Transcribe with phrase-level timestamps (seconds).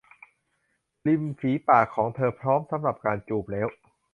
[1.07, 3.67] ริมฝีปากของเธอพร้อมสำหรับการจูบแล้ว!